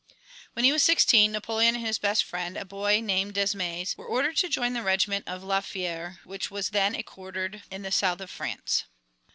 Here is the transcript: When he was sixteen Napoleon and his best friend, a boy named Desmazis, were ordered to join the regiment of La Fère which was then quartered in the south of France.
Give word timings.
When 0.53 0.65
he 0.65 0.71
was 0.71 0.81
sixteen 0.81 1.31
Napoleon 1.31 1.75
and 1.75 1.85
his 1.85 1.99
best 1.99 2.23
friend, 2.23 2.57
a 2.57 2.65
boy 2.65 3.01
named 3.01 3.35
Desmazis, 3.35 3.95
were 3.95 4.07
ordered 4.07 4.35
to 4.37 4.49
join 4.49 4.73
the 4.73 4.81
regiment 4.81 5.27
of 5.27 5.43
La 5.43 5.61
Fère 5.61 6.17
which 6.23 6.49
was 6.49 6.69
then 6.71 6.99
quartered 7.03 7.61
in 7.69 7.83
the 7.83 7.91
south 7.91 8.19
of 8.21 8.31
France. 8.31 8.85